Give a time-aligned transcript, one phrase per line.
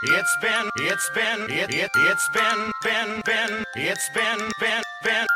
[0.00, 5.26] It's been, it's been, it, it, it's been, been, been, it's been, been, been.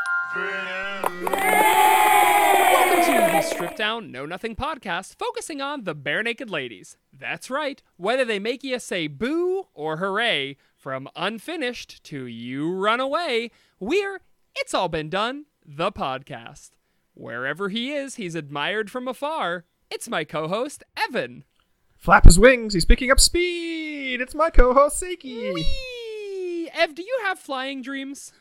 [2.71, 6.95] Welcome to the Strip Down Know Nothing podcast, focusing on the Barenaked Ladies.
[7.11, 13.01] That's right, whether they make you say boo or hooray, from unfinished to you run
[13.01, 13.51] away,
[13.81, 14.21] we're
[14.55, 16.69] It's All Been Done, the podcast.
[17.15, 19.65] Wherever he is, he's admired from afar.
[19.91, 21.43] It's my co host, Evan.
[22.03, 22.73] Flap his wings.
[22.73, 24.19] He's picking up speed.
[24.19, 25.53] It's my co-host Seiki.
[25.53, 26.69] Whee!
[26.73, 28.33] Ev, do you have flying dreams?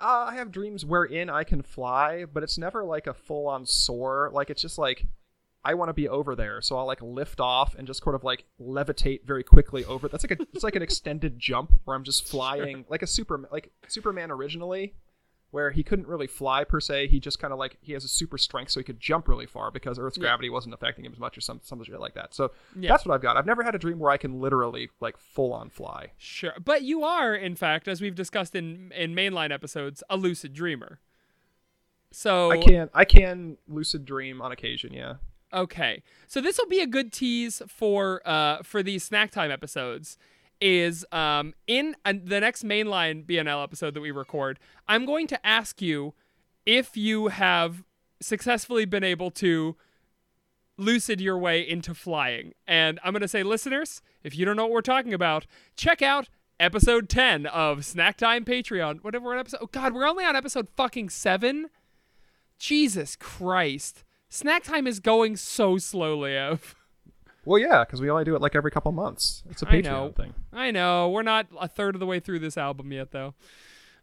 [0.00, 4.30] Uh, I have dreams wherein I can fly, but it's never like a full-on soar.
[4.32, 5.04] Like it's just like
[5.62, 8.24] I want to be over there, so I'll like lift off and just sort of
[8.24, 10.08] like levitate very quickly over.
[10.08, 13.46] That's like a it's like an extended jump where I'm just flying like a super
[13.52, 14.94] like Superman originally,
[15.50, 17.08] where he couldn't really fly per se.
[17.08, 19.46] He just kind of like he has a super strength, so he could jump really
[19.46, 20.22] far because Earth's Yeah.
[20.24, 22.34] gravity wasn't affecting him as much or some some shit like that.
[22.34, 22.90] So Yeah.
[22.90, 23.36] that's what I've got.
[23.36, 26.12] I've never had a dream where I can literally like full on fly.
[26.18, 26.52] Sure.
[26.62, 31.00] But you are, in fact, as we've discussed in, in mainline episodes, a lucid dreamer.
[32.10, 34.92] So I can I can lucid dream on occasion.
[34.92, 35.14] Yeah.
[35.52, 40.18] Okay, so this will be a good tease for uh for these snack time episodes.
[40.60, 45.46] Is um in uh, the next mainline BNL episode that we record, I'm going to
[45.46, 46.14] ask you
[46.66, 47.84] if you have
[48.20, 49.76] successfully been able to
[50.76, 54.64] lucid your way into flying, and I'm going to say, listeners, if you don't know
[54.64, 56.28] what we're talking about, check out
[56.60, 59.02] episode 10 of Snack Time Patreon.
[59.02, 59.60] Whatever episode.
[59.62, 61.70] Oh God, we're only on episode fucking seven.
[62.58, 64.04] Jesus Christ.
[64.28, 66.74] Snack time is going so slowly, Ev.
[67.48, 69.42] Well, yeah, because we only do it like every couple months.
[69.48, 70.12] It's a Patreon know.
[70.14, 70.34] thing.
[70.52, 71.08] I know.
[71.08, 73.34] We're not a third of the way through this album yet, though.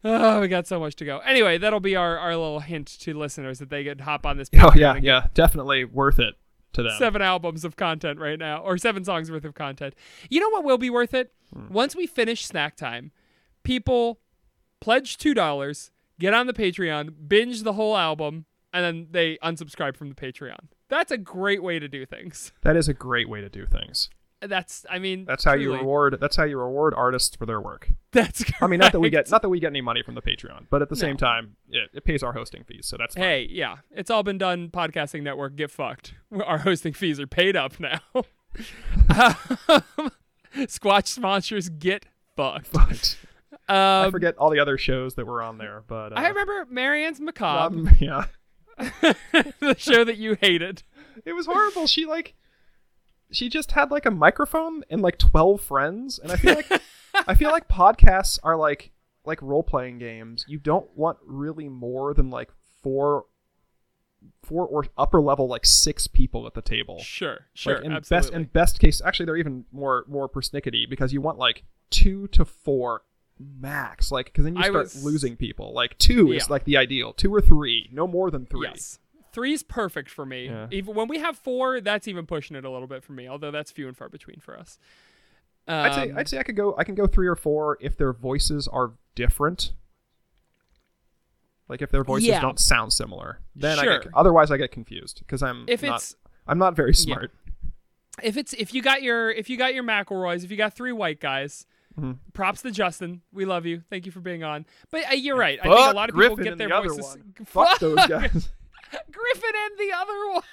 [0.03, 1.19] Oh, we got so much to go.
[1.19, 4.49] Anyway, that'll be our, our little hint to listeners that they could hop on this.
[4.55, 6.33] Oh yeah, yeah, definitely worth it
[6.73, 6.93] to them.
[6.97, 9.93] Seven albums of content right now, or seven songs worth of content.
[10.27, 11.31] You know what will be worth it?
[11.53, 11.71] Hmm.
[11.71, 13.11] Once we finish snack time,
[13.61, 14.21] people
[14.81, 19.95] pledge two dollars, get on the Patreon, binge the whole album, and then they unsubscribe
[19.95, 20.69] from the Patreon.
[20.89, 22.51] That's a great way to do things.
[22.61, 24.09] That is a great way to do things.
[24.41, 26.17] That's, I mean, That's how you reward.
[26.19, 27.89] That's how you reward artists for their work.
[28.11, 28.43] That's.
[28.61, 30.67] I mean, not that we get not that we get any money from the Patreon,
[30.69, 33.23] but at the same time, it, it pays our hosting fees, so that's fine.
[33.23, 34.69] Hey, yeah, it's all been done.
[34.69, 36.13] Podcasting network, get fucked.
[36.45, 37.99] Our hosting fees are paid up now.
[38.15, 40.11] um,
[40.55, 43.17] Squatch sponsors, get fucked.
[43.67, 46.67] I Um, forget all the other shows that were on there, but uh, I remember
[46.69, 48.25] Marianne's Macabre, um, yeah,
[48.77, 50.83] the show that you hated.
[51.25, 51.87] it was horrible.
[51.87, 52.35] She like,
[53.31, 56.81] she just had like a microphone and like twelve friends, and I feel like
[57.27, 58.91] I feel like podcasts are like
[59.25, 60.45] like role playing games.
[60.47, 62.49] You don't want really more than like
[62.83, 63.25] four,
[64.43, 66.99] four or upper level like six people at the table.
[66.99, 68.27] Sure, sure, Like in absolutely.
[68.29, 72.27] best in best case, actually they're even more more persnickety because you want like two
[72.29, 73.01] to four
[73.39, 75.73] max, like because then you I start was- losing people.
[75.73, 78.67] Like two is like the ideal, two or three, no more than three.
[78.67, 78.99] Yes.
[79.33, 80.45] Three's perfect for me.
[80.45, 80.67] Yeah.
[80.71, 83.27] Even when we have four, that's even pushing it a little bit for me.
[83.27, 84.79] Although that's few and far between for us.
[85.67, 87.97] Um, I'd say I'd say I could go I can go three or four if
[87.97, 89.73] their voices are different.
[91.67, 92.41] Like if their voices Yeah.
[92.41, 93.99] don't sound similar, then I Sure.
[93.99, 96.15] get, otherwise I get confused because I'm if not, it's
[96.47, 97.31] I'm not very smart.
[98.21, 100.91] if it's if you got your if you got your McElroys, if you got three
[100.91, 101.65] white guys,
[101.99, 102.17] Mhm.
[102.33, 103.21] props to Justin.
[103.31, 103.81] We love you.
[103.89, 104.65] Thank you for being on.
[104.91, 105.59] But uh, you're right.
[105.59, 107.17] I think a lot of people get their the voices.
[107.45, 108.49] Fuck those guys.
[109.11, 110.43] Griffin and the other one.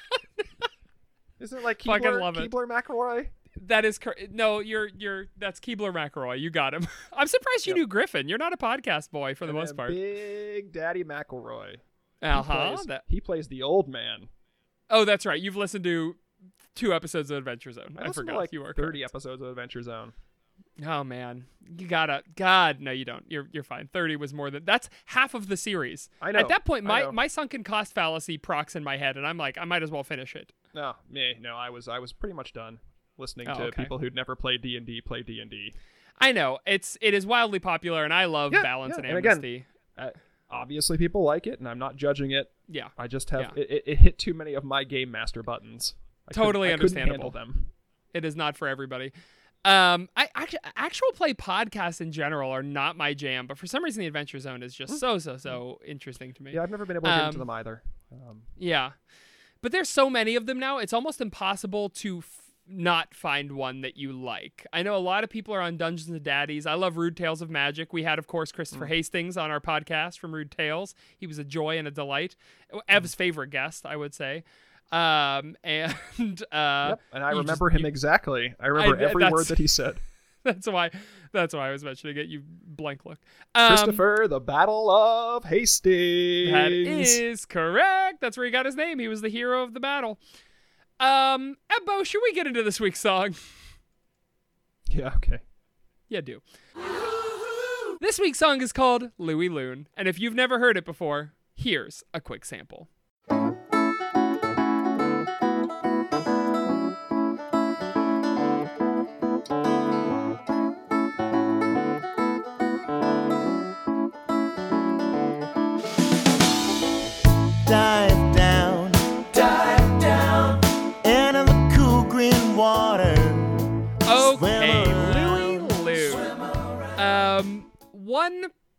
[1.40, 2.50] Isn't it like Fucking Keebler, love it.
[2.50, 3.28] McElroy?
[3.66, 4.60] That is cor- no.
[4.60, 6.40] You're you're that's Keebler McElroy.
[6.40, 6.86] You got him.
[7.12, 7.76] I'm surprised you Yep.
[7.76, 8.28] knew Griffin.
[8.28, 9.90] You're not a podcast boy for the And most part.
[9.90, 11.72] Big Daddy McElroy.
[12.20, 12.76] He Uh huh.
[12.76, 14.28] plays- He plays the old man.
[14.88, 15.40] Oh, that's right.
[15.40, 16.16] You've listened to
[16.74, 17.96] two episodes of Adventure Zone.
[17.98, 18.36] I, to, forgot.
[18.36, 19.12] like you are thirty correct.
[19.14, 20.12] episodes of Adventure Zone.
[20.86, 21.44] Oh man,
[21.78, 22.22] you gotta.
[22.36, 23.24] God, no, you don't.
[23.28, 23.88] You're you're fine.
[23.92, 26.08] Thirty was more than that's half of the series.
[26.20, 26.38] I know.
[26.40, 29.58] At that point, my my sunken cost fallacy procs in my head, and I'm like,
[29.58, 30.52] I might as well finish it.
[30.74, 31.56] No, me, no.
[31.56, 32.80] I was I was pretty much done
[33.18, 33.82] listening Oh, to okay.
[33.82, 35.74] people who'd never played D and D play D and D.
[36.18, 39.18] I know it's it is wildly popular, and I love Yeah, balance yeah, and and
[39.18, 39.66] again- amnesty.
[40.50, 42.50] Obviously, people like it, and I'm not judging it.
[42.68, 43.62] yeah, I just have Yeah.
[43.62, 45.94] it, it, it hit too many of my game master buttons.
[46.28, 47.30] I Totally understandable.
[47.30, 47.68] them.
[48.12, 49.12] it is not for everybody.
[49.64, 53.84] Um, I actually actual play podcasts in general are not my jam, but for some
[53.84, 56.52] reason, the Adventure Zone is just so so so interesting to me.
[56.52, 57.82] Yeah, I've never been able to get into Um, them either.
[58.10, 58.92] Um, Yeah.
[59.60, 63.80] But there's so many of them now, it's almost impossible to f- not find one
[63.82, 64.66] that you like.
[64.72, 66.66] I know a lot of people are on Dungeons and Daddies.
[66.66, 67.92] I love Rude Tales of Magic.
[67.92, 70.96] We had, of course, Christopher Hastings on our podcast from Rude Tales.
[71.16, 72.34] He was a joy and a delight.
[72.88, 74.42] Ev's favorite guest, I would say.
[74.92, 78.54] Um, and uh, yep, and I remember just- him you- exactly.
[78.60, 79.96] I remember I- every word that he said.
[80.44, 80.90] that's why.
[81.32, 82.26] That's why I was mentioning it.
[82.26, 83.18] You blank look.
[83.54, 86.52] Um, Christopher, the Battle of Hastings.
[86.52, 88.20] That is correct.
[88.20, 88.98] That's where he got his name.
[88.98, 90.18] He was the hero of the battle.
[91.00, 93.34] Um, Ebbo, should we get into this week's song?
[94.90, 95.38] Yeah, okay.
[96.10, 96.42] Yeah, do.
[98.00, 102.02] This week's song is called Louis Loon, and if you've never heard it before, here's
[102.12, 102.88] a quick sample.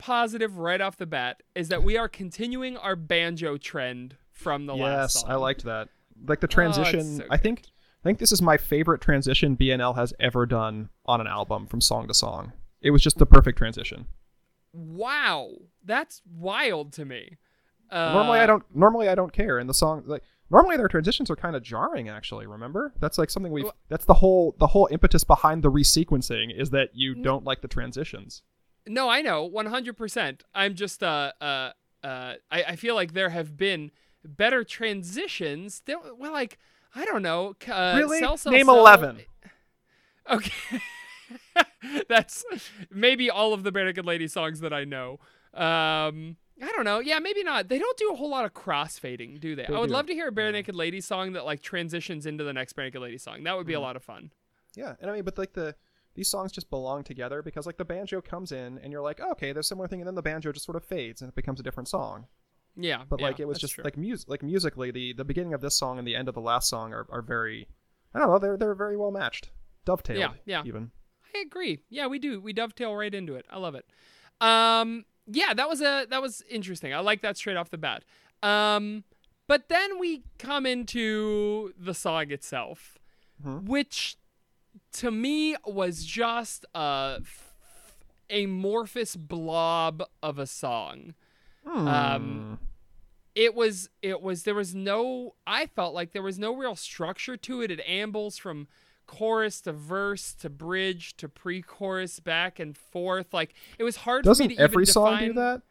[0.04, 4.76] Positive right off the bat is that we are continuing our banjo trend from the
[4.76, 5.24] last Yes.
[5.26, 5.88] I liked that.
[6.28, 7.18] Like the Oh, transition.
[7.18, 7.64] so I think
[8.04, 11.80] I think this is my favorite transition BNL has ever done on an album from
[11.80, 12.52] song to song.
[12.82, 14.08] It was just the perfect transition.
[14.74, 15.52] Wow,
[15.86, 17.38] that's wild to me.
[17.90, 21.30] Uh, normally I don't normally I don't care and the song like normally their transitions
[21.30, 22.92] are kind of jarring actually, remember?
[23.00, 26.90] That's like something we've that's the whole the whole impetus behind the resequencing is that
[26.94, 28.42] you don't like the transitions.
[28.88, 30.44] No, I know, one hundred percent.
[30.54, 31.72] I'm just uh uh
[32.04, 32.34] uh.
[32.52, 33.92] I, I feel like there have been
[34.26, 35.82] better transitions.
[35.86, 36.58] There, well, like
[36.96, 37.56] I don't know.
[37.68, 38.20] Uh, Really?
[38.20, 39.22] Cell, Cell, Name Cell- 11.
[40.32, 40.80] Okay,
[42.10, 42.46] that's
[42.92, 45.20] maybe all of the Barenaked Lady songs that I know.
[45.54, 47.00] Um, I don't know.
[47.00, 47.68] Yeah, maybe not.
[47.68, 49.66] They don't do a whole lot of crossfading, do they?
[49.68, 49.94] They I would do.
[49.94, 53.18] love to hear a Barenaked Lady song that like transitions into the next Barenaked Lady
[53.18, 53.44] song.
[53.44, 53.84] That would be a Mm-hmm.
[53.84, 54.32] lot of fun.
[54.76, 55.76] Yeah, and I mean, but like the
[56.16, 59.32] these songs just belong together because like the banjo comes in and you're like, oh,
[59.32, 61.36] okay, there's a similar thing, and then the banjo just sort of fades and it
[61.36, 62.28] becomes a different song.
[62.76, 63.84] Yeah, But yeah, like it was just true.
[63.84, 66.42] like music, like musically, the the beginning of this song and the end of the
[66.42, 67.68] last song are, are very,
[68.16, 69.52] I don't know, they're they're very well matched,
[69.86, 70.20] dovetailed.
[70.20, 70.64] Yeah, yeah.
[70.66, 70.92] Even
[71.36, 71.80] I agree.
[71.90, 72.40] Yeah, we do.
[72.42, 73.46] We dovetail right into it.
[73.52, 73.86] I love it.
[74.42, 76.94] Um, yeah, that was a that was interesting.
[76.94, 78.04] I like that straight off the bat.
[78.42, 79.04] Um,
[79.48, 82.98] but then we come into the song itself,
[83.46, 83.66] Mhm.
[83.66, 84.18] which
[84.94, 87.22] to me was just a
[88.30, 91.14] amorphous blob of a song.
[91.66, 92.60] Um,
[93.36, 97.38] it was it was there was no I felt like there was no real structure
[97.38, 97.72] to it.
[97.72, 98.68] It ambles from
[99.06, 103.34] chorus to verse to bridge to pre-chorus back and forth.
[103.34, 105.62] Like it was hard for doesn't me to every even song do that?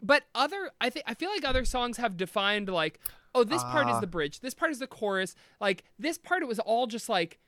[0.00, 3.00] But other I think I feel like other songs have defined like
[3.34, 4.00] oh this part is Ah.
[4.00, 5.34] the bridge, this part is the chorus.
[5.60, 7.38] Like this part it was all just like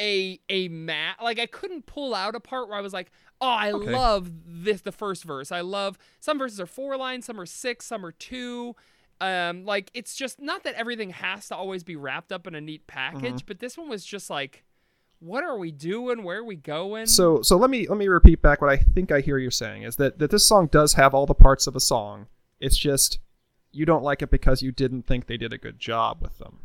[0.00, 3.46] a a mat like I couldn't pull out a part where I was like, "Oh,
[3.48, 3.92] I Okay.
[3.92, 5.52] love this the first verse.
[5.52, 8.74] I love some verses are four lines, some are six, some are two.
[9.20, 12.60] Um like it's just not that everything has to always be wrapped up in a
[12.60, 13.46] neat package, Mm-hmm.
[13.46, 14.64] but this one was just like
[15.18, 16.22] what are we doing?
[16.22, 17.04] Where are we going?
[17.06, 19.82] So so let me let me repeat back what I think I hear you saying
[19.82, 22.26] is that that this song does have all the parts of a song.
[22.58, 23.18] It's just
[23.72, 26.60] you don't like it because you didn't think they did a good job with them.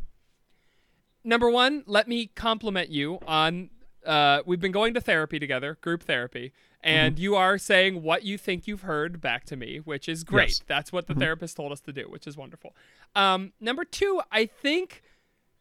[1.26, 3.70] Number one, let me compliment you on.
[4.04, 8.38] Uh, we've been going to therapy together, group therapy, and you are saying what you
[8.38, 10.50] think you've heard back to me, which is great.
[10.50, 10.62] Yes.
[10.68, 12.76] That's what the therapist told us to do, which is wonderful.
[13.16, 15.02] Um, number two, I think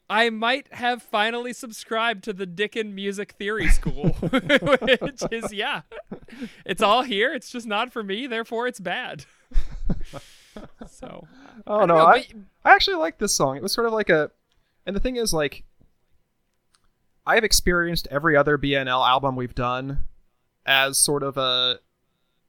[0.07, 4.09] I might have finally subscribed to the Dickin Music Theory School,
[5.01, 5.81] which is yeah,
[6.63, 7.33] it's all here.
[7.33, 9.25] It's just not for me, therefore it's bad.
[10.87, 11.27] so
[11.65, 13.57] Oh no, know, I, but- I actually like this song.
[13.57, 14.29] It was sort of like a,
[14.85, 15.63] and the thing is like,
[17.25, 20.03] I've experienced every other BNL album we've done
[20.65, 21.79] as sort of a,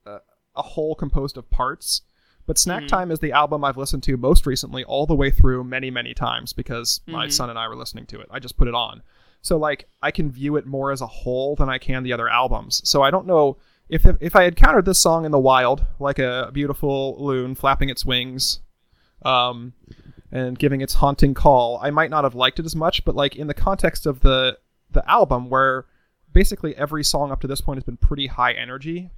[0.05, 0.17] a,
[0.55, 2.01] a whole composed of parts.
[2.45, 2.87] But Snack Mhm.
[2.87, 6.13] Time is the album I've listened to most recently, all the way through many many
[6.13, 7.31] times because my Mhm.
[7.33, 8.27] son and I were listening to it.
[8.31, 9.01] I just put it on,
[9.41, 12.29] so like I can view it more as a whole than I can the other
[12.29, 12.81] albums.
[12.89, 13.57] So I don't know
[13.89, 17.89] if if I had countered this song in the wild, like a beautiful loon flapping
[17.89, 18.61] its wings,
[19.23, 19.73] um,
[20.31, 23.05] and giving its haunting call, I might not have liked it as much.
[23.05, 24.57] But like in the context of the
[24.91, 25.85] the album, where
[26.33, 29.11] basically every song up to this point has been pretty high energy,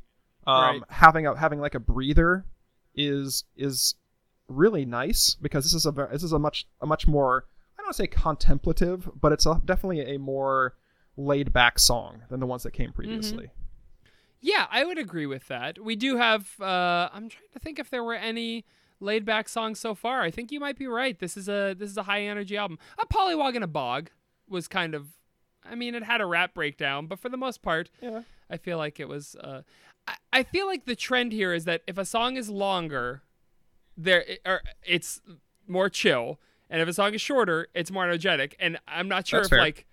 [0.47, 0.81] um, Right.
[0.89, 2.45] having a having like a breather
[2.95, 3.95] is is
[4.47, 7.45] really nice because this is a this is a much a much more
[7.77, 10.75] I don't want to say contemplative, but it's a, definitely a more
[11.17, 13.51] laid back song than the ones that came previously.
[14.41, 15.83] Yeah, I would agree with that.
[15.83, 16.49] We do have.
[16.61, 18.63] Uh, I'm trying to think if there were any
[18.99, 20.21] laid back songs so far.
[20.21, 21.17] I think you might be right.
[21.19, 22.77] This is a this is a high energy album.
[22.99, 24.09] A Pollywog in a Bog
[24.47, 25.07] was kind of.
[25.69, 28.21] I mean, it had a rap breakdown, but for the most part, Yeah.
[28.49, 29.35] I feel like it was.
[29.35, 29.61] Uh,
[30.07, 33.21] I, I feel like the trend here is that if a song is longer,
[33.97, 35.21] there or it's
[35.67, 36.39] more chill,
[36.69, 38.55] and if a song is shorter, it's more energetic.
[38.59, 39.59] And I'm not sure That's if fair.
[39.59, 39.85] like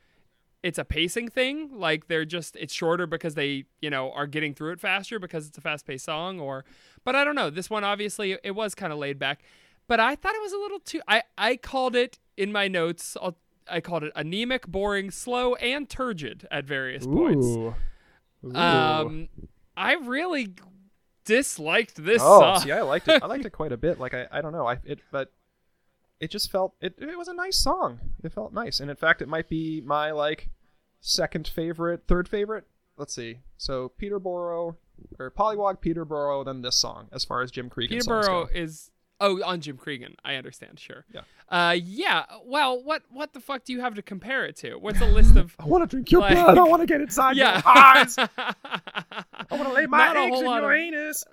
[0.66, 4.52] it's a pacing thing, like they're just it's shorter because they you know are getting
[4.52, 6.64] through it faster because it's a fast paced song, or
[7.04, 7.50] but I don't know.
[7.50, 9.42] This one obviously it was kind of laid back,
[9.86, 11.00] but I thought it was a little too.
[11.06, 13.16] I I called it in my notes.
[13.22, 13.36] I'll,
[13.70, 17.46] I called it anemic, boring, slow, and turgid at various points.
[17.46, 17.74] Ooh.
[18.44, 18.56] Ooh.
[18.56, 19.28] Um,
[19.76, 20.54] I really
[21.24, 22.60] disliked this oh, song.
[22.60, 23.22] see, I liked it.
[23.22, 24.00] I liked it quite a bit.
[24.00, 24.66] Like I, I don't know.
[24.66, 25.32] I it, but
[26.18, 26.96] it just felt it.
[26.98, 28.00] It was a nice song.
[28.24, 30.48] It felt nice, and in fact, it might be my like
[31.06, 32.64] second favorite, third favorite.
[32.96, 33.38] Let's see.
[33.58, 34.76] So Peterborough
[35.18, 39.60] or Pollywog, Peterborough, then this song as far as Jim Creeggan Peterborough is oh on
[39.60, 40.14] Jim Creeggan.
[40.24, 40.80] I understand.
[40.80, 41.04] Sure.
[41.12, 41.20] Yeah.
[41.48, 42.24] Uh, yeah.
[42.44, 44.76] Well, what what the fuck do you have to compare it to?
[44.76, 45.54] What's a list of?
[45.60, 46.58] I want to drink your Like- blood.
[46.58, 47.56] I want to get inside yeah.
[47.64, 48.16] your eyes.
[48.38, 51.24] I want to lay my Not eggs in your of- anus.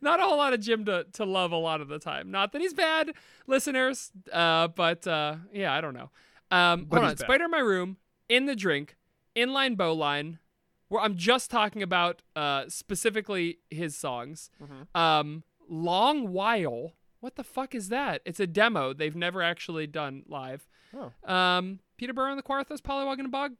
[0.00, 2.30] Not a whole lot of Jim to, to love a lot of the time.
[2.30, 3.12] Not that he's bad,
[3.46, 4.10] listeners.
[4.32, 6.10] Uh, but uh, yeah, I don't know.
[6.50, 7.10] Um, But hold on.
[7.10, 7.18] bad.
[7.18, 8.96] Spider in my room, in the drink,
[9.36, 10.38] inline bow line.
[10.88, 14.50] Where I'm just talking about uh, specifically his songs.
[14.62, 14.96] Mm-hmm.
[14.96, 16.92] Um, long while.
[17.18, 18.22] What the fuck is that?
[18.24, 18.92] It's a demo.
[18.92, 20.68] They've never actually done live.
[20.96, 21.10] Oh.
[21.28, 23.54] Um, Peterborough and the Kawarthas, Pollywog and a Bog.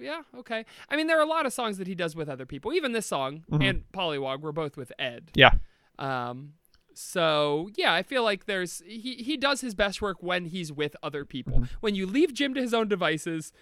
[0.00, 0.66] Yeah, okay.
[0.90, 2.74] I mean, there are a lot of songs that he does with other people.
[2.74, 3.70] Even this song Mhm.
[3.70, 5.30] and Pollywog were both with Ed.
[5.34, 5.52] Yeah.
[5.98, 6.54] Um,
[6.92, 10.96] so yeah, I feel like there's he he does his best work when he's with
[11.02, 11.54] other people.
[11.54, 11.74] Mm-hmm.
[11.80, 13.52] When you leave Jim to his own devices,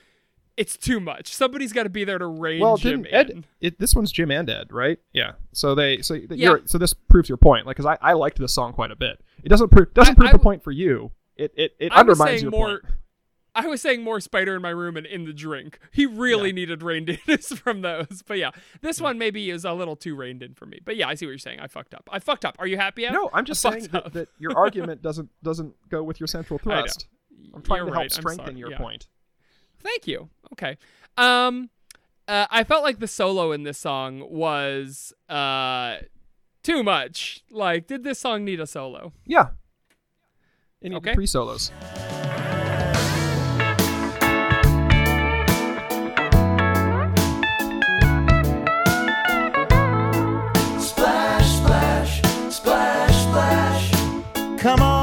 [0.56, 1.34] it's too much.
[1.34, 3.44] Somebody's got to be there to rein Well, Jim Ed?
[3.60, 4.98] It, this one's Jim and Ed, right?
[5.12, 5.32] Yeah.
[5.52, 6.26] So they, so Yeah.
[6.30, 7.66] you're, so this proves your point.
[7.66, 9.20] Like, because I, I liked this song quite a bit.
[9.44, 11.12] It doesn't prove doesn't I- prove I the point for you.
[11.36, 12.66] It it, it I undermines saying your more.
[12.80, 12.82] point.
[13.54, 15.78] I was saying more spider in my room and in the drink.
[15.90, 18.22] He really needed reined in from those.
[18.26, 18.50] But yeah,
[18.82, 20.78] this one maybe is a little too reined in for me.
[20.84, 21.60] But yeah, I see what you're saying.
[21.60, 22.08] I fucked up.
[22.12, 22.56] I fucked up.
[22.58, 23.06] Are you happy?
[23.06, 23.14] Ev?
[23.14, 26.58] No, I'm just I saying that, that your argument doesn't doesn't go with your central
[26.58, 27.06] thrust.
[27.54, 28.12] I'm trying You're to help right.
[28.14, 28.78] I'm strengthen your Yeah.
[28.78, 29.06] point.
[29.86, 30.28] Thank you.
[30.52, 30.76] Okay.
[31.16, 31.70] Um,
[32.26, 35.98] uh, I felt like the solo in this song was uh
[36.64, 37.44] too much.
[37.52, 39.12] Like, did this song need a solo?
[39.24, 39.50] Yeah.
[40.80, 41.14] It needed Okay.
[41.14, 41.70] three solos.
[50.78, 53.90] Splash, splash, splash, splash.
[54.58, 54.95] Come on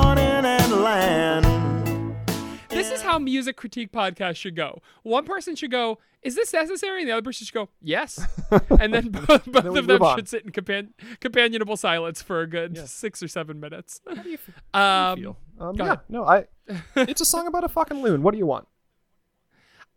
[3.13, 4.81] how music critique podcasts should go.
[5.03, 8.19] One person should go, "Is this necessary?" and the other person should go, "Yes,"
[8.79, 10.17] and then both, both Then of them on.
[10.17, 10.89] should sit in compan-
[11.19, 12.85] companionable silence for a good Yeah.
[12.85, 14.01] six or seven minutes.
[14.07, 15.37] How do you, f- Um, how do you feel?
[15.67, 15.91] Um, go yeah.
[15.93, 15.99] ahead.
[16.09, 16.45] No, I.
[16.95, 18.23] It's a song about a fucking loon.
[18.23, 18.67] What do you want?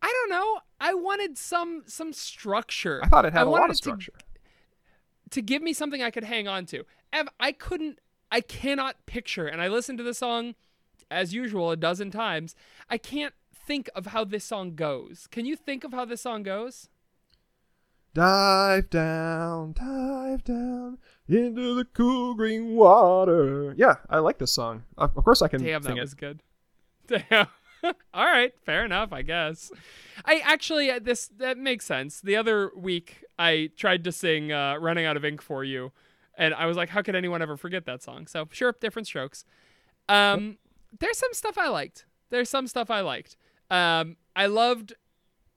[0.02, 0.61] I don't know.
[0.80, 3.00] I wanted some some structure.
[3.02, 4.12] I thought it had a lot it of to- structure.
[5.30, 6.85] to give me something I could hang on to.
[7.12, 10.54] Ev, I couldn't, I cannot picture, and I listened to the song
[11.10, 12.54] as usual a dozen times.
[12.90, 15.26] I can't think of how this song goes.
[15.30, 16.88] Can you think of how this song goes?
[18.14, 20.98] Dive down, dive down
[21.28, 23.74] into the cool green water.
[23.76, 24.84] Yeah, I like this song.
[24.96, 26.02] Of course, I can Damn, sing that it.
[26.02, 26.40] was good.
[27.06, 27.48] Damn.
[28.14, 29.70] All right, fair enough, I guess.
[30.24, 32.22] I actually uh, this that makes sense.
[32.22, 35.92] The other week I tried to sing uh, "Running Out of Ink" for you,
[36.38, 38.26] and I was like, how could anyone ever forget that song?
[38.26, 39.44] So sure, different strokes.
[40.08, 40.56] Um,
[40.98, 42.04] there's some stuff I liked.
[42.30, 43.36] There's some stuff I liked.
[43.70, 44.94] Um, I loved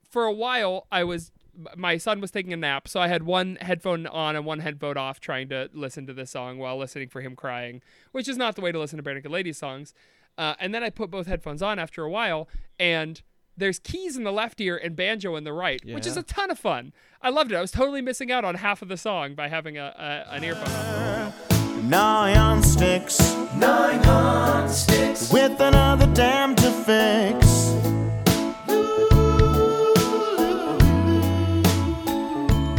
[0.09, 0.87] for a while.
[0.91, 1.31] I was
[1.75, 4.97] my son was taking a nap, so I had one headphone on and one headphone
[4.97, 7.81] off, trying to listen to this song while listening for him crying,
[8.11, 9.93] which is not the way to listen to Barenaked Ladies songs.
[10.37, 12.47] Uh, and then I put both headphones on after a while,
[12.79, 13.21] and
[13.57, 16.49] there's keys in the left ear and banjo in the right, which is a ton
[16.49, 16.93] of fun.
[17.21, 17.55] I loved it.
[17.55, 20.43] I was totally missing out on half of the song by having a, a an
[20.45, 21.18] earphone.
[21.93, 22.33] On.
[22.33, 23.19] Nigh on sticks.
[23.55, 25.31] Nine on sticks.
[25.31, 27.45] With another dam to fix.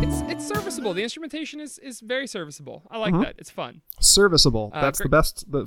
[0.02, 0.94] It's it's serviceable.
[0.94, 2.82] The instrumentation is is very serviceable.
[2.90, 3.34] I like that.
[3.38, 3.82] It's fun.
[4.00, 4.70] Serviceable.
[4.72, 5.10] Uh, That's the great.
[5.18, 5.50] best.
[5.50, 5.66] The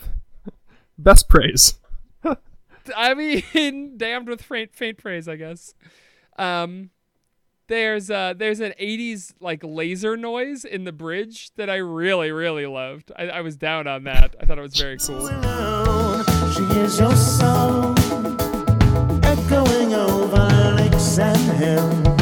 [0.97, 1.75] best praise.
[2.95, 5.73] I mean, damned with faint, faint praise, I guess.
[6.37, 6.89] Um,
[7.73, 12.67] there's uh, there's an '80s like laser noise in the bridge that I really, really
[12.67, 13.11] loved.
[13.15, 14.35] I, I was down on that.
[14.39, 15.27] I thought it was very cool.
[16.53, 17.13] She hears your
[19.23, 22.12] echoing over lakes and hills.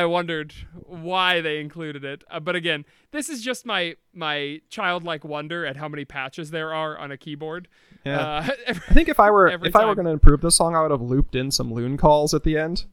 [0.00, 2.24] I wondered why they included it.
[2.30, 6.72] Uh, but again, this is just my my childlike wonder at how many patches there
[6.74, 7.68] are on a keyboard.
[8.04, 8.18] Yeah.
[8.18, 10.74] Uh, I think if I were Every if I were going to improve this song,
[10.74, 12.86] I would have looped in some loon calls at the end.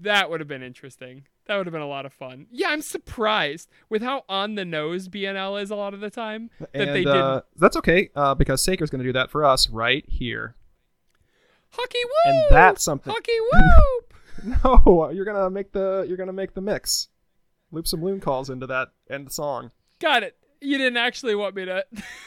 [0.00, 1.24] that would have been interesting.
[1.46, 2.46] That would have been a lot of fun.
[2.50, 6.50] Yeah, I'm surprised with how on the nose BNL is a lot of the time
[6.60, 7.44] that and they uh, didn't.
[7.56, 10.54] that's okay uh, because Saker's going to do that for us right here.
[11.70, 12.34] Hockey whoop!
[12.34, 14.14] and that's something- Hockey whoop!
[14.64, 17.08] No, you're gonna make the you're gonna make the mix.
[17.70, 19.70] Loop some loon calls into that end song.
[20.00, 20.36] Got it.
[20.60, 21.84] You didn't actually want me to.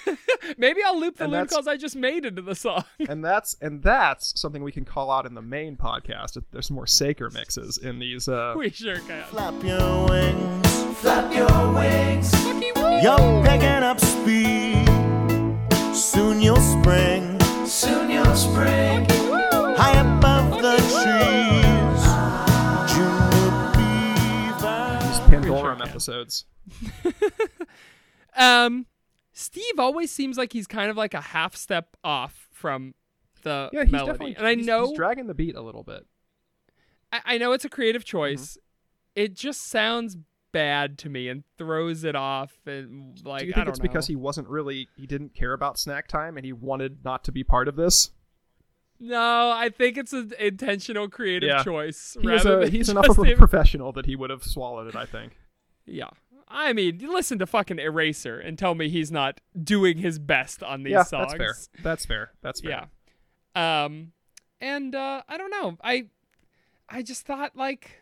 [0.57, 2.83] Maybe I'll loop the And loon calls I just made into the song.
[3.09, 6.37] and that's and that's something we can call out in the main podcast.
[6.37, 8.27] if There's more Saker mixes in these.
[8.29, 9.23] Uh, we sure can.
[9.25, 12.31] Flap your wings, flap your wings.
[13.03, 14.85] You're picking up speed.
[15.93, 17.39] Soon you'll spring.
[17.65, 19.05] Soon you'll spring.
[19.09, 21.49] High above the Okay.
[21.49, 21.60] trees.
[25.85, 26.45] Sure episodes.
[28.35, 28.85] Um,
[29.33, 32.93] Steve always seems like he's kind of like a half step off from
[33.43, 35.83] the Yeah, he's melody, definitely and I he's- know he's dragging the beat a little
[35.83, 36.05] bit.
[37.11, 38.51] I, I know it's a creative choice.
[38.51, 39.23] Mm-hmm.
[39.23, 40.17] It just sounds
[40.53, 43.79] bad to me and throws it off and like Do you I think don't it's
[43.79, 47.31] because he wasn't really he didn't care about snack time and he wanted not to
[47.31, 48.11] be part of this?
[48.99, 51.63] No, I think it's an intentional creative Yeah.
[51.63, 52.15] choice.
[52.21, 54.95] He rather a, he's enough of a professional that he would have swallowed it.
[54.95, 55.37] I think.
[55.91, 56.09] Yeah.
[56.47, 60.83] I mean, listen to fucking Eraser and tell me he's not doing his best on
[60.83, 61.31] these yeah, songs.
[61.31, 61.55] that's fair.
[61.83, 62.31] That's fair.
[62.41, 62.87] That's fair.
[63.55, 63.85] Yeah.
[63.85, 64.11] Um
[64.59, 65.77] and uh I don't know.
[65.83, 66.07] I
[66.89, 68.01] I just thought like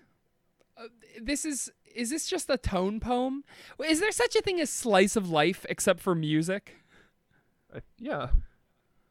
[0.77, 0.85] uh,
[1.21, 3.43] this is is this just a tone poem?
[3.85, 6.75] Is there such a thing as slice of life except for music?
[7.75, 8.29] I- yeah.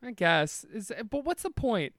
[0.03, 0.65] I guess.
[0.73, 1.95] Is but what's the point?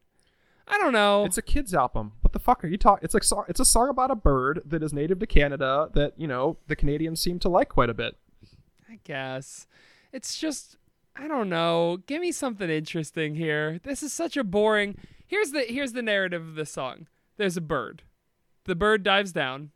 [0.68, 1.26] I don't know.
[1.26, 2.14] It's a kids album.
[2.30, 3.04] What the fuck are you talking?
[3.04, 3.46] It's a song.
[3.48, 6.76] It's a song about a bird that is native to Canada that you know the
[6.76, 8.18] Canadians seem to like quite a bit.
[8.88, 9.66] I guess.
[10.14, 10.78] It's just
[11.16, 11.98] I don't know.
[12.06, 13.80] Give me something interesting here.
[13.84, 14.96] This is such a boring.
[15.26, 17.08] Here's the here's the narrative of the song.
[17.38, 18.04] There's a bird.
[18.66, 19.72] The bird dives down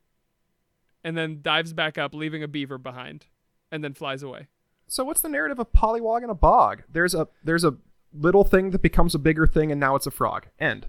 [1.04, 3.26] and then dives back up leaving a beaver behind
[3.72, 4.46] and then flies away.
[4.86, 6.84] So what's the narrative of Pollywog in a bog?
[6.88, 7.78] There's a there's a
[8.14, 10.50] little thing that becomes a bigger thing and now it's a frog.
[10.60, 10.86] End.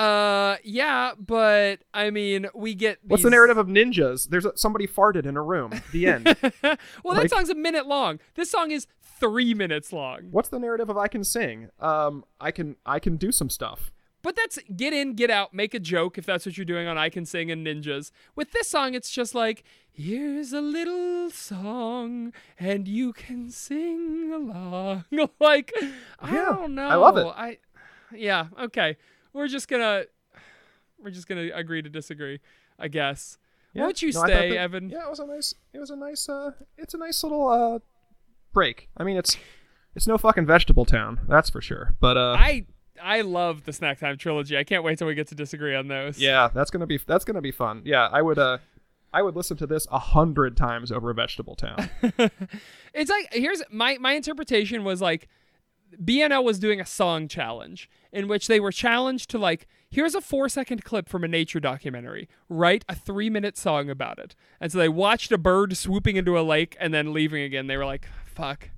[0.00, 4.28] Uh yeah, but I mean, we get What's the narrative of ninjas?
[4.30, 5.72] There's a, somebody farted in a room.
[5.92, 6.24] The end.
[7.04, 8.18] well, that song's a minute long.
[8.34, 8.86] This song is
[9.20, 10.28] 3 minutes long.
[10.30, 11.68] What's the narrative of I can sing?
[11.80, 13.92] Um, I can I can do some stuff.
[14.22, 16.96] But that's get in, get out, make a joke if that's what you're doing on
[16.98, 18.10] I Can Sing and Ninjas.
[18.36, 25.04] With this song, it's just like, here's a little song and you can sing along.
[25.40, 25.72] like,
[26.18, 26.88] I Yeah, don't know.
[26.88, 27.26] I love it.
[27.26, 27.58] I,
[28.14, 28.98] yeah, okay.
[29.32, 30.04] We're just gonna,
[31.02, 32.40] we're just gonna agree to disagree,
[32.78, 33.38] I guess.
[33.72, 33.82] Yeah.
[33.82, 34.88] Won't you No, stay, that- Evan?
[34.90, 35.54] Yeah, it was a nice.
[35.72, 36.28] It was a nice.
[36.28, 37.78] Uh, it's a nice little uh
[38.52, 38.88] break.
[38.96, 39.36] I mean, it's
[39.94, 41.94] it's no fucking vegetable town, that's for sure.
[42.00, 42.66] But uh, I,
[43.02, 44.56] I love the Snack Time trilogy.
[44.58, 46.18] I can't wait till we get to disagree on those.
[46.18, 47.82] yeah, that's gonna be that's gonna be fun.
[47.84, 48.58] Yeah, I would uh,
[49.12, 51.88] I would listen to this a hundred times over vegetable town.
[52.92, 55.28] It's like here's my my interpretation was like
[56.02, 60.20] BNL was doing a song challenge in which they were challenged to like here's a
[60.20, 62.28] 4 second clip from a nature documentary.
[62.48, 64.34] Write a 3 minute song about it.
[64.60, 67.66] And so they watched a bird swooping into a lake and then leaving again.
[67.66, 68.70] They were like fuck.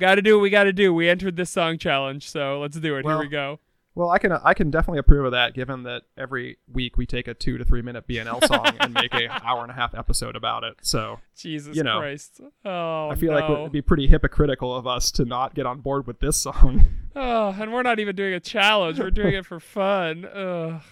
[0.00, 0.92] Got to do what we got to do.
[0.92, 3.04] We entered this song challenge so let's do it.
[3.04, 3.60] Well, here we go
[3.96, 7.28] well, I can I can definitely approve of that, given that every week we take
[7.28, 10.34] a two to three minute BNL song and make a hour and a half episode
[10.34, 10.74] about it.
[10.82, 14.86] So Jesus you know, Christ oh I feel like it would be pretty hypocritical of
[14.86, 16.86] us to not get on board with this song.
[17.16, 18.98] Oh, and we're not even doing a challenge.
[18.98, 20.24] We're doing it for fun.
[20.24, 20.82] Ugh.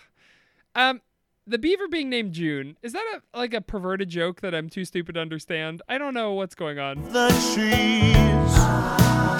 [0.77, 1.01] Um,
[1.49, 4.85] the beaver being named June is that a like a perverted joke that I'm too
[4.85, 5.83] stupid to understand?
[5.89, 7.03] I don't know what's going on.
[7.13, 8.55] the trees.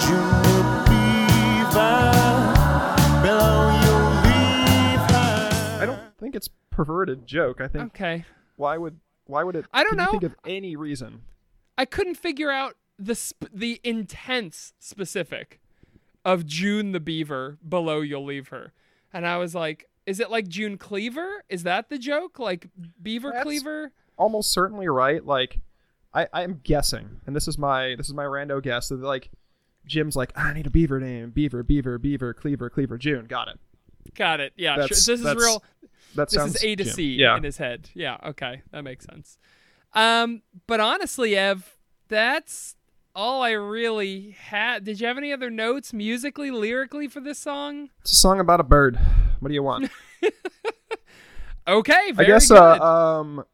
[0.05, 2.52] June the beaver.
[6.23, 7.61] Think it's perverted joke.
[7.61, 9.65] I think Okay, why would why would it?
[9.73, 10.11] I don't know.
[10.11, 11.21] think of any reason.
[11.77, 15.59] I couldn't figure out the sp- the intense specific
[16.25, 17.57] of June the beaver.
[17.67, 18.73] Below you'll leave her,
[19.11, 21.43] and I was like, is it like June Cleaver?
[21.49, 22.39] Is that the joke?
[22.39, 22.69] Like
[23.01, 23.91] Beaver That's- Cleaver?
[24.15, 25.25] Almost certainly right.
[25.25, 25.59] Like,
[26.13, 29.31] I I'm guessing, and this is my this is my rando guess that like
[29.87, 33.25] Jim's like I need a beaver name, beaver, beaver, beaver, cleaver, cleaver, June.
[33.25, 33.59] Got it.
[34.15, 34.53] Got it.
[34.55, 34.81] Yeah, sure.
[34.83, 35.63] That's- this is real.
[36.15, 36.93] That this sounds is A to Jim.
[36.93, 37.35] C Yeah.
[37.37, 37.89] in his head.
[37.95, 39.37] Yeah, okay, that makes sense.
[39.93, 41.75] Um, but honestly, Ev,
[42.07, 42.75] that's
[43.15, 44.83] all I really had.
[44.83, 47.89] Did you have any other notes musically, lyrically for this song?
[48.01, 48.99] It's a song about a bird.
[49.39, 49.89] What do you want?
[51.65, 52.57] Okay, I guess good.
[52.57, 53.45] uh um,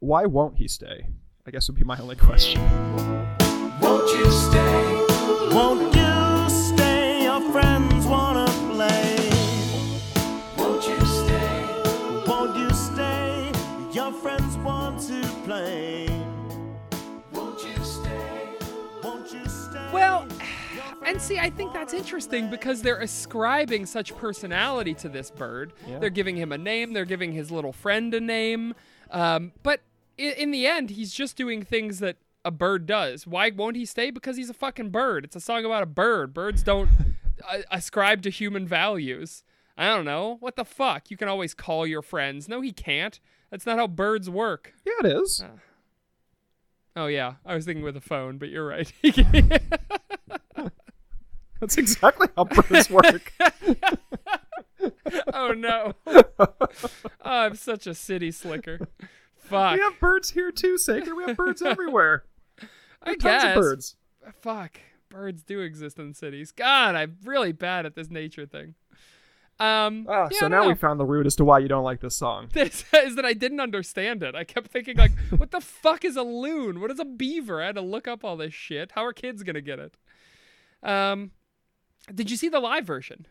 [0.00, 1.06] why won't he stay?
[1.46, 2.60] I guess would be my only question.
[3.80, 5.06] Won't you stay?
[5.54, 5.94] Won't
[21.08, 25.72] and see, I think that's interesting because they're ascribing such personality to this bird.
[25.86, 25.98] Yeah.
[25.98, 26.92] They're giving him a name.
[26.92, 28.74] They're giving his little friend a name.
[29.10, 29.80] Um, but
[30.18, 33.26] i- in the end, he's just doing things that a bird does.
[33.26, 34.10] Why won't he stay?
[34.10, 35.24] Because he's a fucking bird.
[35.24, 36.32] It's a song about a bird.
[36.34, 36.90] Birds don't
[37.48, 39.42] uh, ascribe to human values.
[39.76, 40.36] I don't know.
[40.40, 41.10] What the fuck?
[41.10, 42.48] You can always call your friends.
[42.48, 43.18] No, he can't.
[43.50, 44.74] That's not how birds work.
[44.84, 45.42] Yeah, it is.
[46.96, 48.92] Oh yeah, I was thinking with a phone, but you're right.
[51.60, 53.32] That's exactly how birds work.
[55.34, 55.94] oh no.
[56.06, 56.48] oh,
[57.24, 58.88] I'm such a city slicker.
[59.36, 59.74] Fuck.
[59.74, 61.14] we have birds here too, Saker.
[61.14, 62.24] We have birds everywhere.
[63.02, 63.44] I Tons guess.
[63.44, 63.96] of birds.
[64.40, 64.80] Fuck.
[65.08, 66.52] Birds do exist in cities.
[66.52, 68.74] God, I'm really bad at this nature thing.
[69.60, 70.06] Um.
[70.08, 70.74] Ah, yeah, so now we know.
[70.76, 72.48] found the root as to why you don't like this song.
[72.52, 74.36] This is that I didn't understand it.
[74.36, 76.80] I kept thinking like, what the fuck is a loon?
[76.80, 77.60] What is a beaver?
[77.60, 78.92] I had to look up all this shit.
[78.92, 79.96] How are kids gonna get it?
[80.82, 81.32] Um,
[82.14, 83.26] did you see the live version?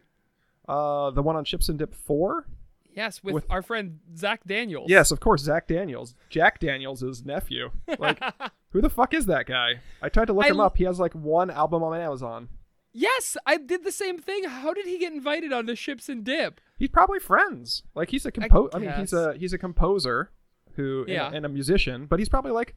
[0.67, 2.47] Uh, the one on Ships and Dip Four.
[2.93, 4.89] Yes, with, With- our friend Zach Daniels.
[4.89, 7.69] Yes, of course, Zach Daniels, Jack Daniels' nephew.
[7.99, 8.19] Like,
[8.71, 9.81] who the fuck is that guy?
[10.01, 10.77] I tried to look I him l- up.
[10.77, 12.49] He has like one album on Amazon.
[12.93, 14.45] Yes, I did the same thing.
[14.45, 16.59] How did he get invited on the ships and dip?
[16.79, 17.83] He's probably friends.
[17.93, 18.69] Like he's a compo.
[18.73, 20.31] I, mean, he's a he's a composer
[20.73, 21.31] who and a- Yeah.
[21.31, 22.73] and, a musician, but he's probably like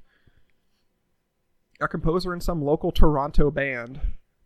[1.80, 4.00] a composer in some local Toronto band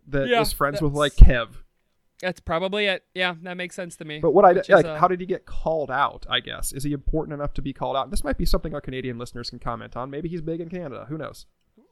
[0.09, 1.49] that is Yeah, friends with like Kev.
[2.21, 3.05] That's probably it.
[3.15, 4.21] Yeah, that makes sense to me.
[4.21, 6.25] But what I is, like, uh, how did he get called out?
[6.31, 8.11] I guess is he important enough to be called out?
[8.11, 10.11] This might be something our Canadian listeners can comment on.
[10.11, 11.07] Maybe he's big in Canada.
[11.09, 11.47] Who knows?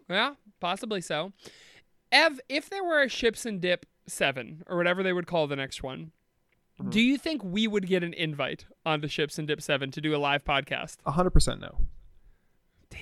[0.09, 1.33] Yeah, possibly so.
[2.11, 5.57] Ev, if there were a ships and dip seven or whatever they would call the
[5.57, 6.13] next one,
[6.81, 6.89] Mm-hmm.
[6.91, 10.15] do you think we would get an invite onto ships and dip seven to do
[10.15, 10.97] a live podcast?
[11.07, 11.77] hundred percent no.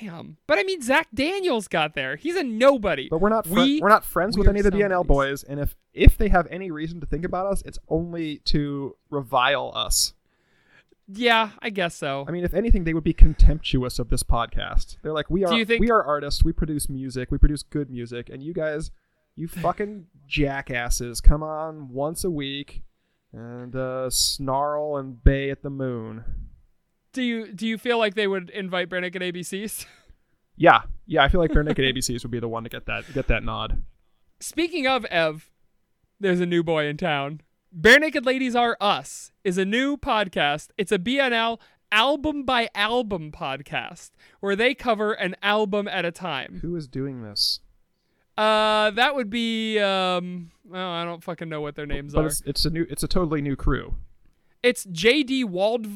[0.01, 0.37] Damn.
[0.47, 2.17] But I mean, Zach Daniels got there.
[2.17, 3.09] He's a nobody.
[3.09, 5.09] But we're not fri- We- are not friends with any of the BNL somebodies.
[5.09, 8.97] boys, and if if they have any reason to think about us, it's only to
[9.11, 10.15] revile us.
[11.13, 12.25] Yeah, I guess so.
[12.29, 14.97] I mean, if anything, they would be contemptuous of this podcast.
[15.03, 16.45] They're like, we are, think- we are artists.
[16.45, 17.33] We produce music.
[17.33, 18.93] We produce good music, and you guys,
[19.35, 22.83] you fucking jackasses, come on once a week
[23.33, 26.25] and uh, snarl and bay at the moon.
[27.13, 29.87] Do you do you feel like they would invite Bare Naked ABCs?
[30.57, 31.23] Yeah, yeah.
[31.25, 33.43] I feel like Bare Naked ABCs would be the one to get that get that
[33.43, 33.83] nod.
[34.41, 35.49] Speaking of Ev,
[36.19, 37.41] there's a new boy in town.
[37.75, 40.69] Barenaked Ladies Are Us is a new podcast.
[40.77, 41.59] It's a BNL
[41.91, 46.59] album by album podcast where they cover an album at a time.
[46.61, 47.61] Who is doing this?
[48.37, 50.51] Uh, that would be um.
[50.71, 52.27] Oh, I don't fucking know what their names But are.
[52.27, 53.95] it's, it's a new, it's a totally new crew.
[54.63, 55.45] It's J.D.
[55.45, 55.87] Wald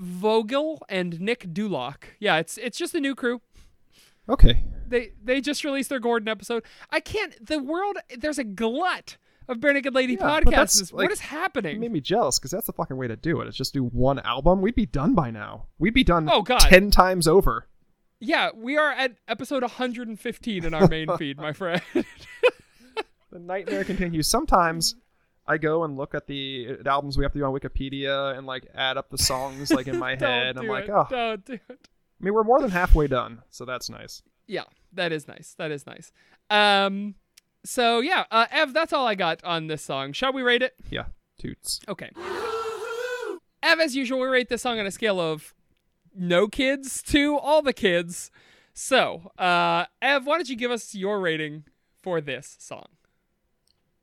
[0.00, 2.04] Waldvogel and Nick Dulock.
[2.18, 3.40] Yeah, it's it's just a new crew.
[4.28, 6.64] Okay, They they just released their Gordon episode.
[6.90, 7.34] I can't.
[7.44, 9.16] The world there's a glut
[9.48, 10.92] of Barenaked Lady Yeah, podcasts.
[10.92, 11.78] like, what is It happening?
[11.78, 13.46] made me jealous because that's the fucking way to do it.
[13.46, 14.60] It's just do one album.
[14.60, 15.66] We'd be done by now.
[15.78, 16.58] We'd be done Oh, God.
[16.58, 17.68] ten times over.
[18.18, 21.80] Yeah, we are at episode 115 in our main feed, my friend.
[23.30, 24.26] The nightmare continues.
[24.26, 24.94] Sometimes
[25.48, 28.66] I go and look at the albums we have to do on Wikipedia and like
[28.74, 30.56] add up the songs like in my head.
[30.58, 30.90] I'm like, it.
[30.90, 31.62] oh, Don't do it.
[31.70, 34.22] I mean, we're more than halfway done, so that's nice.
[34.46, 35.54] Yeah, that is nice.
[35.58, 36.12] That is nice.
[36.50, 37.14] Um,
[37.64, 40.12] so yeah, uh, Ev, that's all I got on this song.
[40.12, 40.74] Shall we rate it?
[40.90, 41.06] Yeah,
[41.38, 41.80] toots.
[41.88, 42.10] Okay.
[43.62, 45.52] Ev, as usual, we rate this song on a scale of
[46.14, 48.30] no kids to all the kids.
[48.72, 51.64] So, uh, Ev, why don't you give us your rating
[52.02, 52.86] for this song?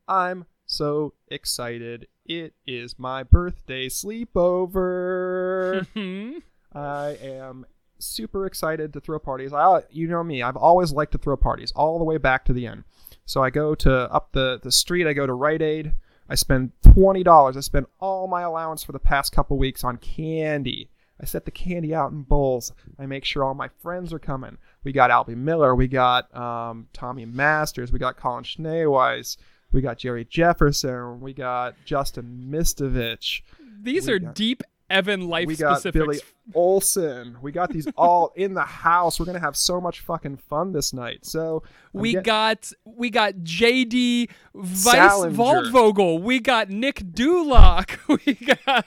[0.06, 0.44] I'm
[0.74, 2.08] so excited.
[2.26, 5.86] It is my birthday sleepover.
[5.94, 6.38] Hmm.
[6.76, 7.66] I am
[7.98, 9.52] super excited to throw parties.
[9.52, 12.52] I, you know me, I've always liked to throw parties all the way back to
[12.52, 12.84] the end.
[13.26, 15.94] So I go to up the, the street, I go to Rite Aid,
[16.28, 17.56] I spend $20.
[17.56, 20.90] I spend all my allowance for the past couple weeks on candy.
[21.20, 22.72] I set the candy out in bowls.
[22.98, 24.58] I make sure all my friends are coming.
[24.82, 29.36] We got Albie Miller, we got um, Tommy Masters, we got Colin Schneeweiss,
[29.74, 33.42] we got Jerry Jefferson, we got Justin Mistovich.
[33.82, 35.58] These We are got- deep Evan life specifics.
[35.60, 36.06] We got specifics.
[36.06, 36.20] Billy
[36.54, 37.36] Olson.
[37.40, 39.18] We got these all in the house.
[39.18, 41.24] We're gonna have so much fucking fun this night.
[41.24, 41.62] So
[41.94, 45.36] I'm We get- got we got JD Vice Salinger.
[45.36, 46.20] Waldvogel.
[46.20, 47.98] We got Nick Dulock.
[48.26, 48.84] We got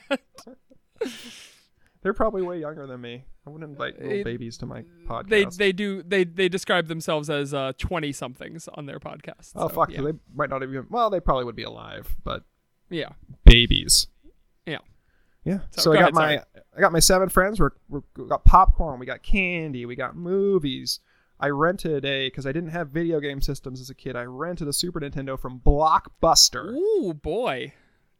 [2.02, 3.24] They're probably way younger than me.
[3.48, 5.28] I wouldn't invite little It- babies to my podcast.
[5.28, 9.52] they they do they they describe themselves as uh 20 somethings on their podcast.
[9.56, 9.90] oh So, fuck!
[9.90, 9.98] Yeah.
[9.98, 10.86] So they might not even.
[10.90, 12.44] Well, they probably would be alive, but
[12.90, 13.10] yeah.
[13.44, 14.06] babies.
[14.66, 14.78] Yeah.
[15.44, 15.60] Yeah.
[15.70, 17.58] So, So, go I got ahead, my I got my seven friends.
[17.58, 18.98] We're, we're we got popcorn.
[19.00, 19.86] We got candy.
[19.86, 21.00] We got movies.
[21.40, 24.16] I rented a because I didn't have video game systems as a kid.
[24.16, 26.74] I rented a Super Nintendo from Blockbuster.
[26.74, 27.72] Ooh boy,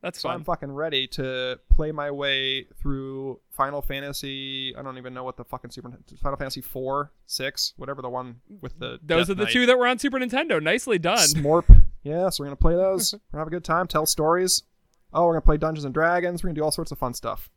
[0.03, 0.37] that's So fun.
[0.37, 4.75] I'm fucking ready to play my way through Final Fantasy.
[4.77, 8.09] I don't even know what the fucking Super Nintendo Final Fantasy four, six, whatever the
[8.09, 8.99] one with the.
[9.03, 9.53] Those Death are the Knight.
[9.53, 10.63] two that were on Super Nintendo.
[10.63, 11.19] Nicely done.
[11.19, 11.65] Smorp.
[12.05, 13.13] Yeah, so we're gonna play those.
[13.33, 13.87] We're gonna have a good time.
[13.89, 14.63] Tell stories.
[15.13, 16.43] Oh, we're gonna play Dungeons and Dragons.
[16.43, 17.51] We're gonna do all sorts of fun stuff.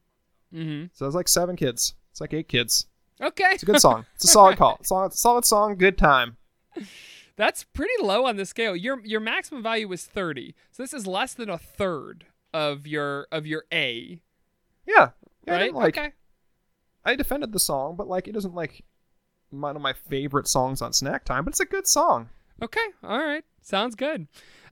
[0.53, 0.85] Mm-hmm.
[0.93, 1.93] So it's like seven kids.
[2.11, 2.87] It's like eight kids.
[3.21, 4.05] Okay, It's a good song.
[4.15, 4.79] It's a solid call.
[4.83, 5.75] Solid, solid song.
[5.75, 6.37] Good time.
[7.35, 8.75] that's pretty low on the scale.
[8.75, 13.27] Your your maximum value was thirty, so this is less than a third of your
[13.31, 14.21] of your A.
[14.85, 15.09] Yeah.
[15.45, 15.63] yeah right?
[15.63, 16.11] didn't, like, okay.
[17.05, 18.83] I defended the song, but like it isn't like
[19.49, 21.45] one of my favorite songs on Snack Time.
[21.45, 22.29] But it's a good song.
[22.61, 22.85] Okay.
[23.03, 23.43] All right.
[23.61, 24.27] Sounds good.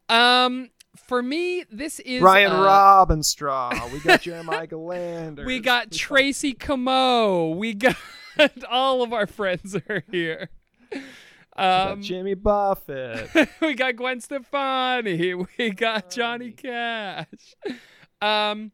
[0.08, 3.92] Um, for me, this is Ryan uh, Robinstraw.
[3.92, 5.46] We got Jeremiah Galander.
[5.46, 7.50] We got Tracy Camo.
[7.52, 7.96] We got
[8.70, 10.50] all of our friends are here.
[11.60, 13.30] Um, Jimmy Buffett.
[13.62, 15.34] we got Gwen Stefani.
[15.34, 17.56] We got Johnny Cash.
[18.22, 18.72] Um,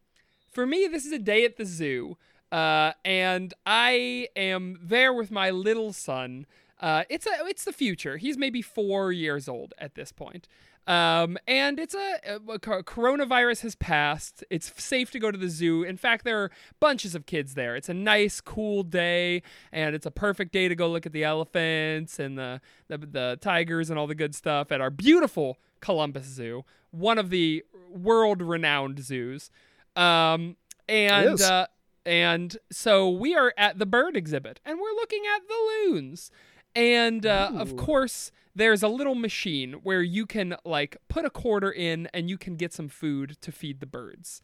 [0.51, 2.17] for me, this is a day at the zoo,
[2.51, 6.45] uh, and I am there with my little son.
[6.79, 8.17] Uh, it's a it's the future.
[8.17, 10.47] He's maybe four years old at this point.
[10.87, 14.43] Um, and it's a, a co- coronavirus has passed.
[14.51, 15.83] It's safe to go to the zoo.
[15.83, 17.75] In fact, there are bunches of kids there.
[17.75, 21.23] It's a nice, cool day, and it's a perfect day to go look at the
[21.23, 26.25] elephants and the the, the tigers and all the good stuff at our beautiful Columbus
[26.25, 29.49] Zoo, one of the world-renowned zoos.
[29.95, 30.55] Um,
[30.87, 31.67] and uh,
[32.05, 35.55] and so we are at the bird exhibit, and we're looking at the
[35.89, 36.29] loons.
[36.75, 41.71] And uh, of course, there's a little machine where you can like put a quarter
[41.71, 44.41] in and you can get some food to feed the birds.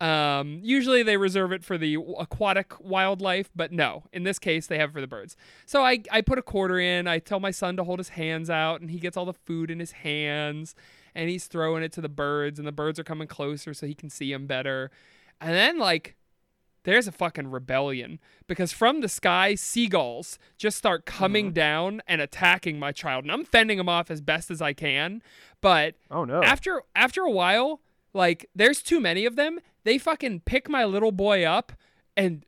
[0.00, 4.78] Um, usually they reserve it for the aquatic wildlife, but no, in this case they
[4.78, 5.36] have it for the birds.
[5.66, 8.48] So I, I put a quarter in, I tell my son to hold his hands
[8.48, 10.74] out, and he gets all the food in his hands,
[11.14, 13.94] and he's throwing it to the birds, and the birds are coming closer so he
[13.94, 14.90] can see them better.
[15.38, 16.16] And then, like,
[16.84, 21.54] there's a fucking rebellion because from the sky, seagulls just start coming mm-hmm.
[21.54, 25.22] down and attacking my child, and I'm fending them off as best as I can.
[25.60, 26.42] But Oh no.
[26.42, 27.80] after after a while,
[28.12, 29.60] like there's too many of them.
[29.84, 31.72] They fucking pick my little boy up
[32.16, 32.44] and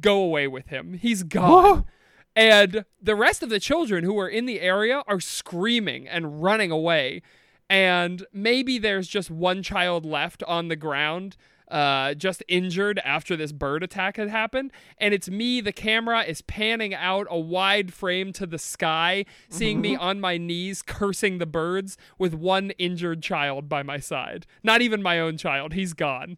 [0.00, 0.94] go away with him.
[0.94, 1.84] He's gone.
[2.36, 6.70] and the rest of the children who are in the area are screaming and running
[6.70, 7.22] away.
[7.68, 11.36] And maybe there's just one child left on the ground,
[11.72, 14.72] uh, just injured after this bird attack had happened.
[14.98, 19.80] And it's me, the camera is panning out a wide frame to the sky, seeing
[19.80, 24.46] me on my knees cursing the birds with one injured child by my side.
[24.62, 26.36] Not even my own child, he's gone.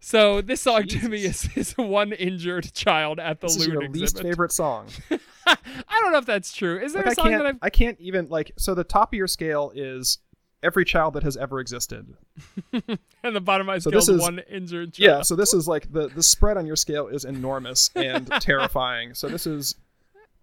[0.00, 3.72] So this song to me is, is one injured child at the this is loon
[3.72, 4.00] your exhibit.
[4.00, 4.86] least favorite song.
[5.46, 5.56] I
[6.00, 6.78] don't know if that's true.
[6.78, 7.42] Is there Like a I song can't.
[7.42, 8.52] that I've I can't even like.
[8.58, 10.18] So the top of your scale is
[10.62, 12.14] every child that has ever existed.
[12.72, 15.06] and the bottom of my So scale this is one injured child?
[15.06, 15.22] Yeah.
[15.22, 19.14] So this is like the the spread on your scale is enormous and terrifying.
[19.14, 19.74] So this is.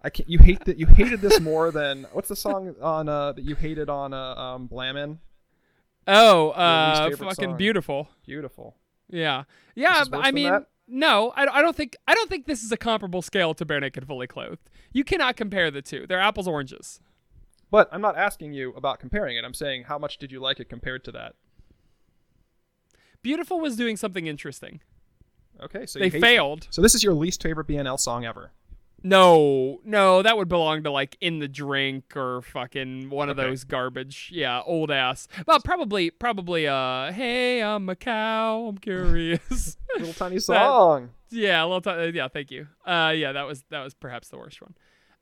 [0.02, 3.32] I can't, you hate that you hated this more than what's the song on uh
[3.32, 5.18] that you hated on uh um Blammin?
[6.06, 7.56] Oh, uh, fucking song.
[7.56, 8.08] beautiful.
[8.24, 8.76] Beautiful.
[9.10, 10.02] Yeah, yeah.
[10.02, 10.66] is but worse I mean, that?
[10.86, 13.80] no, I, I don't think I don't think this is a comparable scale to Bare
[13.80, 14.70] Naked Fully Clothed.
[14.92, 16.06] You cannot compare the two.
[16.06, 17.00] They're apples oranges.
[17.70, 19.44] But I'm not asking you about comparing it.
[19.44, 21.34] I'm saying how much did you like it compared to that?
[23.22, 24.80] Beautiful was doing something interesting.
[25.60, 26.68] Okay, so They failed.
[26.70, 28.52] So this is your least favorite BNL song ever.
[29.02, 33.48] No, no, that would belong to like In the Drink or fucking one of Okay.
[33.48, 35.28] those garbage, yeah, old ass.
[35.46, 36.66] Well, probably, probably.
[36.66, 38.66] Uh, hey, I'm a cow.
[38.68, 39.76] I'm curious.
[39.98, 41.10] Little tiny song.
[41.30, 41.80] yeah, a little.
[42.10, 42.68] T- yeah, thank you.
[42.84, 44.74] Uh, yeah, that was that was perhaps the worst one.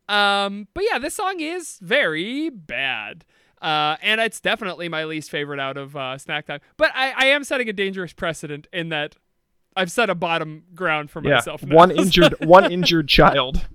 [0.08, 3.24] Um, but yeah, this song is very bad.
[3.62, 6.60] Uh, and it's definitely my least favorite out of uh, Snack Time.
[6.76, 9.16] But I, I am setting a dangerous precedent in that
[9.74, 11.62] I've set a bottom ground for yeah, myself.
[11.62, 11.74] now.
[11.74, 13.66] one injured one injured child.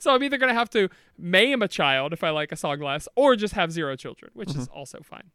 [0.00, 0.88] So I'm either gonna have to
[1.18, 4.50] maim a child if I like a song less, or just have zero children, which
[4.50, 4.76] is Mm-hmm.
[4.78, 5.30] also fine.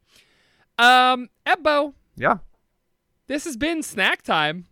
[0.79, 2.37] Um, Ebbo, Yeah,
[3.27, 4.65] this has been snack time.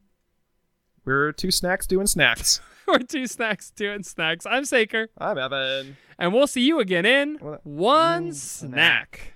[1.03, 2.59] we're two snacks doing snacks.
[2.87, 4.45] We're two snacks doing snacks.
[4.45, 5.97] I'm Saker, I'm Evan.
[6.19, 9.33] and we'll see you again in one mm, snack.